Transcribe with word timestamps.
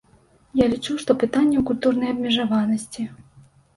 Я 0.61 0.65
лічу, 0.71 0.95
што 1.03 1.11
пытанне 1.23 1.55
ў 1.59 1.63
культурнай 1.69 2.09
абмежаванасці. 2.17 3.01